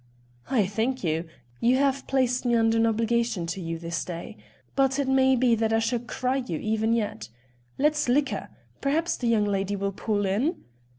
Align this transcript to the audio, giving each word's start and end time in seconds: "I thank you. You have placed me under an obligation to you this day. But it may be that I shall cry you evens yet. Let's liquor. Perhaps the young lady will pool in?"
"I 0.49 0.65
thank 0.65 1.03
you. 1.03 1.25
You 1.59 1.75
have 1.77 2.07
placed 2.07 2.43
me 2.43 2.55
under 2.55 2.75
an 2.77 2.87
obligation 2.87 3.45
to 3.45 3.61
you 3.61 3.77
this 3.77 4.03
day. 4.03 4.35
But 4.75 4.97
it 4.97 5.07
may 5.07 5.35
be 5.35 5.53
that 5.53 5.71
I 5.71 5.77
shall 5.77 5.99
cry 5.99 6.37
you 6.37 6.57
evens 6.57 6.97
yet. 6.97 7.29
Let's 7.77 8.09
liquor. 8.09 8.49
Perhaps 8.81 9.17
the 9.17 9.27
young 9.27 9.45
lady 9.45 9.75
will 9.75 9.91
pool 9.91 10.25
in?" 10.25 10.63